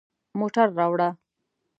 موټر 0.39 0.67
راوړه 0.79 1.09